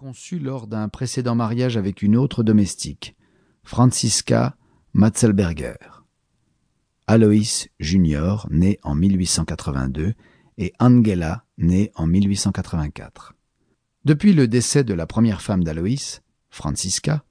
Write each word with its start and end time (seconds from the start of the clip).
conçu 0.00 0.38
lors 0.38 0.66
d'un 0.66 0.88
précédent 0.88 1.34
mariage 1.34 1.76
avec 1.76 2.00
une 2.00 2.16
autre 2.16 2.42
domestique, 2.42 3.16
Franziska 3.64 4.56
Matzelberger. 4.94 5.76
Alois 7.06 7.68
Junior, 7.78 8.48
né 8.50 8.78
en 8.82 8.94
1882, 8.94 10.14
et 10.56 10.72
Angela, 10.78 11.44
née 11.58 11.92
en 11.96 12.06
1884. 12.06 13.34
Depuis 14.06 14.32
le 14.32 14.48
décès 14.48 14.84
de 14.84 14.94
la 14.94 15.06
première 15.06 15.42
femme 15.42 15.64
d'Aloïs, 15.64 16.22
Franziska, 16.48 17.22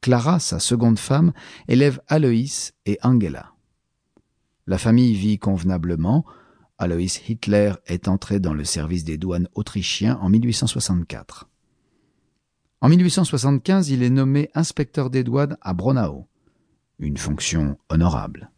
Clara, 0.00 0.38
sa 0.38 0.60
seconde 0.60 1.00
femme, 1.00 1.32
élève 1.66 2.00
Aloïs 2.06 2.74
et 2.86 2.96
Angela. 3.02 3.54
La 4.68 4.78
famille 4.78 5.14
vit 5.14 5.40
convenablement. 5.40 6.24
Aloïs 6.78 7.28
Hitler 7.28 7.72
est 7.86 8.06
entré 8.06 8.38
dans 8.38 8.54
le 8.54 8.64
service 8.64 9.02
des 9.02 9.18
douanes 9.18 9.48
autrichiens 9.56 10.16
en 10.22 10.28
1864. 10.28 11.48
En 12.84 12.90
1875, 12.90 13.88
il 13.88 14.02
est 14.02 14.10
nommé 14.10 14.50
inspecteur 14.54 15.08
des 15.08 15.24
douanes 15.24 15.56
à 15.62 15.72
Braunau, 15.72 16.28
une 16.98 17.16
fonction 17.16 17.78
honorable. 17.88 18.50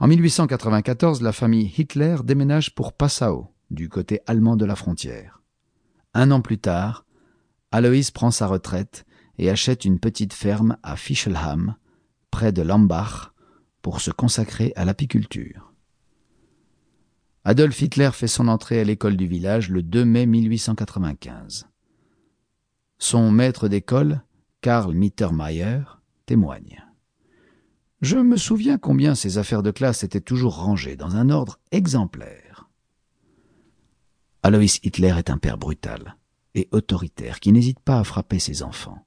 En 0.00 0.08
1894, 0.08 1.20
la 1.20 1.32
famille 1.32 1.70
Hitler 1.76 2.16
déménage 2.24 2.74
pour 2.74 2.94
Passau, 2.94 3.52
du 3.70 3.90
côté 3.90 4.20
allemand 4.26 4.56
de 4.56 4.64
la 4.64 4.74
frontière. 4.74 5.42
Un 6.14 6.30
an 6.30 6.40
plus 6.40 6.56
tard, 6.56 7.04
Aloïs 7.72 8.10
prend 8.10 8.30
sa 8.30 8.46
retraite 8.46 9.04
et 9.36 9.50
achète 9.50 9.84
une 9.84 10.00
petite 10.00 10.32
ferme 10.32 10.78
à 10.82 10.96
Fischelham, 10.96 11.76
près 12.30 12.52
de 12.52 12.62
Lambach, 12.62 13.34
pour 13.82 14.00
se 14.00 14.10
consacrer 14.10 14.72
à 14.76 14.86
l'apiculture. 14.86 15.74
Adolf 17.44 17.82
Hitler 17.82 18.12
fait 18.14 18.28
son 18.28 18.48
entrée 18.48 18.80
à 18.80 18.84
l'école 18.84 19.18
du 19.18 19.26
village 19.26 19.68
le 19.68 19.82
2 19.82 20.06
mai 20.06 20.24
1895. 20.24 21.68
Son 22.98 23.30
maître 23.30 23.68
d'école, 23.68 24.22
Karl 24.60 24.92
Mittermeier, 24.92 25.82
témoigne. 26.26 26.84
Je 28.00 28.16
me 28.16 28.36
souviens 28.36 28.76
combien 28.76 29.14
ses 29.14 29.38
affaires 29.38 29.62
de 29.62 29.70
classe 29.70 30.02
étaient 30.02 30.20
toujours 30.20 30.56
rangées 30.56 30.96
dans 30.96 31.14
un 31.14 31.30
ordre 31.30 31.60
exemplaire. 31.70 32.68
Alois 34.42 34.78
Hitler 34.82 35.14
est 35.16 35.30
un 35.30 35.38
père 35.38 35.58
brutal 35.58 36.16
et 36.56 36.68
autoritaire 36.72 37.38
qui 37.38 37.52
n'hésite 37.52 37.78
pas 37.80 38.00
à 38.00 38.04
frapper 38.04 38.40
ses 38.40 38.64
enfants. 38.64 39.06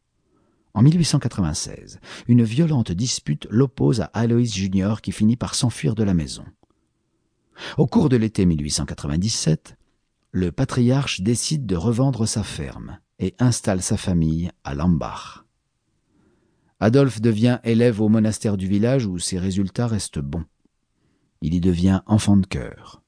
En 0.73 0.83
1896, 0.83 1.99
une 2.29 2.43
violente 2.43 2.93
dispute 2.93 3.45
l'oppose 3.49 3.99
à 3.99 4.05
Alois 4.13 4.43
Junior 4.43 5.01
qui 5.01 5.11
finit 5.11 5.35
par 5.35 5.53
s'enfuir 5.53 5.95
de 5.95 6.03
la 6.03 6.13
maison. 6.13 6.45
Au 7.77 7.87
cours 7.87 8.07
de 8.07 8.15
l'été 8.15 8.45
1897, 8.45 9.75
le 10.31 10.53
patriarche 10.53 11.19
décide 11.19 11.65
de 11.65 11.75
revendre 11.75 12.25
sa 12.25 12.43
ferme 12.43 12.99
et 13.21 13.35
installe 13.39 13.81
sa 13.81 13.95
famille 13.95 14.51
à 14.65 14.75
Lambach. 14.75 15.45
Adolphe 16.81 17.21
devient 17.21 17.59
élève 17.63 18.01
au 18.01 18.09
monastère 18.09 18.57
du 18.57 18.67
village 18.67 19.05
où 19.05 19.19
ses 19.19 19.37
résultats 19.37 19.87
restent 19.87 20.19
bons. 20.19 20.45
Il 21.41 21.53
y 21.53 21.61
devient 21.61 22.01
enfant 22.07 22.35
de 22.35 22.47
chœur. 22.47 23.03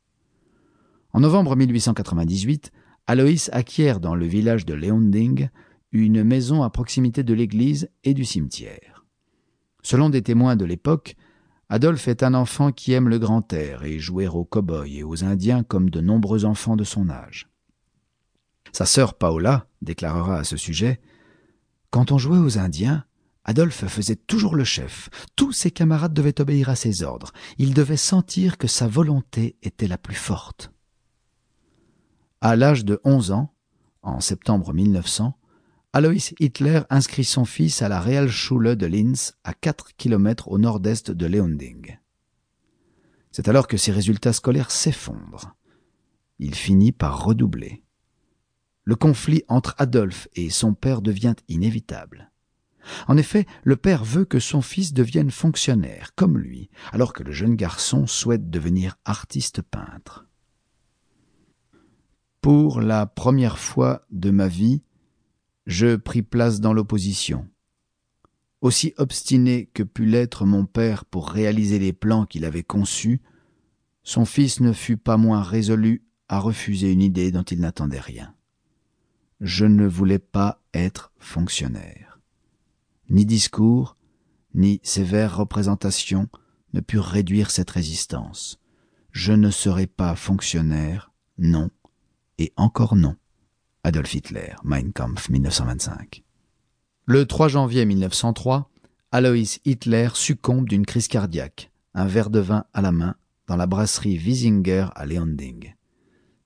En 1.12 1.20
novembre 1.20 1.56
1898, 1.56 2.72
Aloïs 3.08 3.50
acquiert 3.52 4.00
dans 4.00 4.16
le 4.16 4.28
village 4.28 4.66
de 4.66 4.76
Leonding 4.76 5.50
une 5.92 6.24
maison 6.24 6.64
à 6.64 6.70
proximité 6.70 7.24
de 7.24 7.34
l'église 7.34 7.90
et 8.04 8.14
du 8.14 8.24
cimetière. 8.24 9.06
Selon 9.82 10.10
des 10.10 10.22
témoins 10.22 10.56
de 10.56 10.66
l'époque, 10.66 11.16
Adolphe 11.70 12.08
est 12.08 12.22
un 12.22 12.36
enfant 12.36 12.72
qui 12.72 12.94
aime 12.94 13.10
le 13.10 13.18
grand 13.18 13.52
air 13.52 13.84
et 13.84 13.98
jouer 13.98 14.28
aux 14.28 14.46
cow-boys 14.46 14.88
et 14.88 15.04
aux 15.04 15.24
Indiens 15.24 15.64
comme 15.64 15.90
de 15.90 16.02
nombreux 16.02 16.46
enfants 16.46 16.76
de 16.76 16.84
son 16.84 17.10
âge. 17.10 17.53
Sa 18.74 18.88
sœur 18.88 19.14
Paola 19.14 19.68
déclarera 19.84 20.40
à 20.40 20.44
ce 20.44 20.58
sujet 20.58 21.00
Quand 21.92 22.12
on 22.12 22.18
jouait 22.18 22.40
aux 22.40 22.58
Indiens, 22.58 23.06
Adolphe 23.46 23.86
faisait 23.88 24.16
toujours 24.16 24.56
le 24.56 24.64
chef. 24.64 25.10
Tous 25.36 25.52
ses 25.52 25.70
camarades 25.70 26.14
devaient 26.14 26.42
obéir 26.42 26.70
à 26.70 26.76
ses 26.76 27.04
ordres. 27.04 27.32
Il 27.60 27.76
devait 27.76 27.98
sentir 27.98 28.58
que 28.58 28.68
sa 28.68 28.88
volonté 28.88 29.58
était 29.62 29.88
la 29.88 30.00
plus 30.00 30.16
forte. 30.16 30.72
À 32.42 32.56
l'âge 32.56 32.84
de 32.84 33.00
onze 33.04 33.32
ans, 33.32 33.54
en 34.02 34.20
septembre 34.20 34.74
1900, 34.74 35.38
Alois 35.94 36.34
Hitler 36.40 36.82
inscrit 36.90 37.24
son 37.24 37.46
fils 37.46 37.84
à 37.84 37.90
la 37.90 38.02
Realschule 38.02 38.76
de 38.76 38.88
Linz, 38.88 39.34
à 39.44 39.54
quatre 39.54 39.96
kilomètres 39.96 40.48
au 40.48 40.58
nord-est 40.58 41.12
de 41.12 41.28
Leonding. 41.28 42.00
C'est 43.32 43.48
alors 43.48 43.68
que 43.68 43.78
ses 43.78 43.92
résultats 43.92 44.34
scolaires 44.34 44.72
s'effondrent. 44.72 45.56
Il 46.40 46.56
finit 46.56 46.92
par 46.92 47.24
redoubler. 47.24 47.84
Le 48.86 48.96
conflit 48.96 49.44
entre 49.48 49.76
Adolphe 49.78 50.28
et 50.36 50.50
son 50.50 50.74
père 50.74 51.02
devient 51.02 51.36
inévitable. 51.48 52.32
En 53.08 53.18
effet, 53.18 53.46
le 53.64 53.78
père 53.78 54.04
veut 54.04 54.26
que 54.26 54.40
son 54.40 54.62
fils 54.62 54.94
devienne 54.94 55.32
fonctionnaire, 55.32 56.14
comme 56.16 56.38
lui, 56.38 56.70
alors 56.92 57.14
que 57.14 57.24
le 57.24 57.32
jeune 57.32 57.56
garçon 57.56 58.08
souhaite 58.08 58.50
devenir 58.50 58.98
artiste 59.06 59.62
peintre. 59.62 60.28
Pour 62.42 62.82
la 62.82 63.06
première 63.06 63.58
fois 63.58 64.06
de 64.12 64.32
ma 64.32 64.50
vie, 64.50 64.82
je 65.66 65.96
pris 65.96 66.24
place 66.24 66.60
dans 66.60 66.74
l'opposition. 66.74 67.48
Aussi 68.60 68.94
obstiné 68.98 69.70
que 69.74 69.84
put 69.84 70.06
l'être 70.06 70.46
mon 70.46 70.66
père 70.66 71.06
pour 71.06 71.30
réaliser 71.30 71.80
les 71.80 71.94
plans 71.94 72.26
qu'il 72.26 72.44
avait 72.44 72.64
conçus, 72.64 73.22
son 74.04 74.26
fils 74.26 74.60
ne 74.60 74.74
fut 74.74 74.98
pas 74.98 75.16
moins 75.16 75.42
résolu 75.42 76.06
à 76.28 76.40
refuser 76.40 76.92
une 76.92 77.02
idée 77.02 77.32
dont 77.32 77.44
il 77.44 77.62
n'attendait 77.62 78.00
rien. 78.00 78.36
Je 79.44 79.66
ne 79.66 79.86
voulais 79.86 80.20
pas 80.20 80.62
être 80.74 81.12
fonctionnaire. 81.20 82.22
Ni 83.10 83.26
discours, 83.26 83.98
ni 84.54 84.80
sévères 84.84 85.36
représentations 85.36 86.30
ne 86.72 86.80
purent 86.80 87.04
réduire 87.04 87.52
cette 87.52 87.70
résistance. 87.70 88.58
Je 89.12 89.34
ne 89.34 89.50
serai 89.50 89.86
pas 89.86 90.16
fonctionnaire, 90.16 91.12
non, 91.38 91.70
et 92.38 92.54
encore 92.56 92.96
non. 92.96 93.18
Adolf 93.84 94.14
Hitler, 94.14 94.54
Mein 94.64 94.94
Kampf, 94.94 95.28
1925. 95.28 96.24
Le 97.06 97.26
3 97.26 97.50
janvier 97.50 97.84
1903, 97.84 98.72
Alois 99.12 99.60
Hitler 99.66 100.08
succombe 100.14 100.70
d'une 100.70 100.86
crise 100.86 101.10
cardiaque, 101.10 101.70
un 101.94 102.06
verre 102.06 102.30
de 102.30 102.40
vin 102.40 102.64
à 102.72 102.82
la 102.82 102.94
main, 102.94 103.16
dans 103.48 103.58
la 103.58 103.68
brasserie 103.68 104.18
Wiesinger 104.18 104.88
à 104.96 105.06
Leonding. 105.06 105.74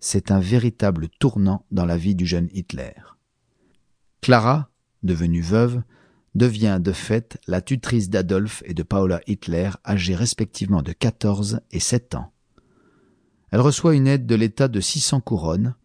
C'est 0.10 0.32
un 0.32 0.40
véritable 0.40 1.10
tournant 1.20 1.66
dans 1.70 1.84
la 1.84 1.98
vie 1.98 2.16
du 2.16 2.26
jeune 2.26 2.48
Hitler. 2.54 2.94
Clara, 4.22 4.70
devenue 5.04 5.42
veuve, 5.42 5.84
devient 6.34 6.80
de 6.82 6.94
fait 6.94 7.38
la 7.46 7.60
tutrice 7.60 8.10
d'Adolphe 8.10 8.64
et 8.66 8.74
de 8.74 8.84
Paula 8.84 9.20
Hitler, 9.28 9.70
âgés 9.86 10.16
respectivement 10.16 10.82
de 10.82 10.94
14 10.94 11.60
et 11.72 11.82
7 11.82 12.16
ans. 12.16 12.32
Elle 13.52 13.60
reçoit 13.60 13.96
une 13.96 14.08
aide 14.08 14.26
de 14.26 14.36
l'État 14.36 14.70
de 14.70 14.80
600 14.80 15.20
couronnes, 15.20 15.76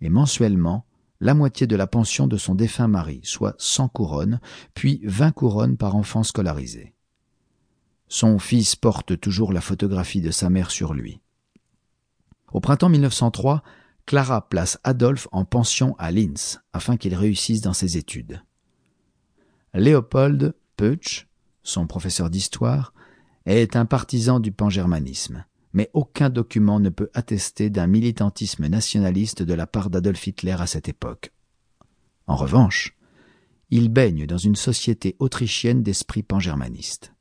et 0.00 0.08
mensuellement, 0.08 0.84
la 1.20 1.34
moitié 1.34 1.68
de 1.68 1.76
la 1.76 1.86
pension 1.86 2.26
de 2.26 2.36
son 2.36 2.56
défunt 2.56 2.88
mari, 2.88 3.20
soit 3.22 3.54
100 3.58 3.90
couronnes, 3.90 4.40
puis 4.74 5.00
20 5.04 5.30
couronnes 5.30 5.76
par 5.76 5.94
enfant 5.94 6.24
scolarisé. 6.24 6.96
Son 8.08 8.40
fils 8.40 8.74
porte 8.74 9.20
toujours 9.20 9.52
la 9.52 9.60
photographie 9.60 10.20
de 10.20 10.32
sa 10.32 10.50
mère 10.50 10.72
sur 10.72 10.94
lui. 10.94 11.20
Au 12.52 12.60
printemps 12.60 12.88
1903, 12.88 13.62
Clara 14.06 14.48
place 14.48 14.78
Adolphe 14.84 15.28
en 15.32 15.44
pension 15.44 15.94
à 15.98 16.10
Linz 16.10 16.60
afin 16.72 16.96
qu'il 16.96 17.14
réussisse 17.14 17.60
dans 17.60 17.74
ses 17.74 17.98
études. 17.98 18.42
Léopold 19.74 20.54
Peutsch, 20.76 21.28
son 21.62 21.86
professeur 21.86 22.30
d'histoire, 22.30 22.94
est 23.44 23.76
un 23.76 23.84
partisan 23.84 24.40
du 24.40 24.50
pangermanisme, 24.50 25.44
mais 25.72 25.90
aucun 25.92 26.30
document 26.30 26.80
ne 26.80 26.88
peut 26.88 27.10
attester 27.12 27.68
d'un 27.68 27.86
militantisme 27.86 28.66
nationaliste 28.66 29.42
de 29.42 29.54
la 29.54 29.66
part 29.66 29.90
d'Adolf 29.90 30.26
Hitler 30.26 30.56
à 30.58 30.66
cette 30.66 30.88
époque. 30.88 31.32
En 32.26 32.36
revanche, 32.36 32.96
il 33.70 33.90
baigne 33.90 34.26
dans 34.26 34.38
une 34.38 34.56
société 34.56 35.16
autrichienne 35.18 35.82
d'esprit 35.82 36.22
pangermaniste. 36.22 37.12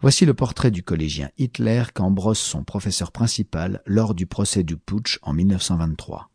Voici 0.00 0.26
le 0.26 0.34
portrait 0.34 0.70
du 0.70 0.82
collégien 0.82 1.30
Hitler 1.38 1.84
qu'embrosse 1.94 2.40
son 2.40 2.64
professeur 2.64 3.12
principal 3.12 3.82
lors 3.86 4.14
du 4.14 4.26
procès 4.26 4.62
du 4.62 4.76
putsch 4.76 5.18
en 5.22 5.32
1923. 5.32 6.30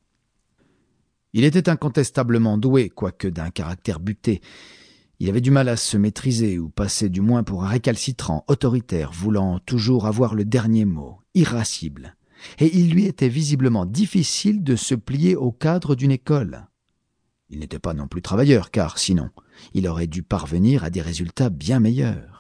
Il 1.33 1.43
était 1.43 1.69
incontestablement 1.69 2.57
doué, 2.57 2.89
quoique 2.89 3.27
d'un 3.27 3.49
caractère 3.49 3.99
buté, 3.99 4.41
il 5.19 5.29
avait 5.29 5.41
du 5.41 5.49
mal 5.49 5.67
à 5.67 5.77
se 5.77 5.97
maîtriser 5.97 6.59
ou 6.59 6.69
passait 6.69 7.09
du 7.09 7.21
moins 7.21 7.41
pour 7.41 7.63
un 7.63 7.67
récalcitrant, 7.67 8.45
autoritaire, 8.47 9.11
voulant 9.11 9.59
toujours 9.59 10.05
avoir 10.05 10.35
le 10.35 10.45
dernier 10.45 10.85
mot, 10.85 11.19
irascible. 11.33 12.15
Et 12.59 12.77
il 12.77 12.91
lui 12.91 13.05
était 13.05 13.29
visiblement 13.29 13.87
difficile 13.87 14.63
de 14.63 14.75
se 14.75 14.93
plier 14.93 15.35
au 15.35 15.51
cadre 15.51 15.95
d'une 15.95 16.11
école. 16.11 16.67
Il 17.49 17.59
n'était 17.59 17.79
pas 17.79 17.95
non 17.95 18.07
plus 18.07 18.21
travailleur, 18.21 18.69
car 18.69 18.99
sinon, 18.99 19.31
il 19.73 19.87
aurait 19.87 20.05
dû 20.05 20.21
parvenir 20.21 20.83
à 20.83 20.91
des 20.91 21.01
résultats 21.01 21.49
bien 21.49 21.79
meilleurs. 21.79 22.36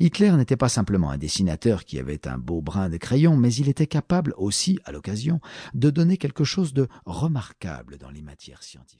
Hitler 0.00 0.32
n'était 0.32 0.56
pas 0.56 0.68
simplement 0.68 1.10
un 1.10 1.18
dessinateur 1.18 1.84
qui 1.84 1.98
avait 1.98 2.26
un 2.26 2.38
beau 2.38 2.60
brin 2.60 2.88
de 2.88 2.96
crayon, 2.96 3.36
mais 3.36 3.52
il 3.54 3.68
était 3.68 3.86
capable 3.86 4.34
aussi, 4.36 4.78
à 4.84 4.92
l'occasion, 4.92 5.40
de 5.74 5.90
donner 5.90 6.16
quelque 6.16 6.44
chose 6.44 6.72
de 6.72 6.88
remarquable 7.04 7.98
dans 7.98 8.10
les 8.10 8.22
matières 8.22 8.62
scientifiques. 8.62 8.98